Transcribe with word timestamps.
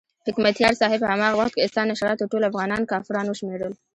حکمتیار 0.27 0.73
صاحب 0.81 0.99
په 1.01 1.07
هماغه 1.13 1.37
وخت 1.37 1.53
کې 1.55 1.69
ستا 1.71 1.81
نشراتو 1.89 2.29
ټول 2.31 2.43
افغانان 2.49 2.81
کافران 2.91 3.25
وشمېرل. 3.27 3.73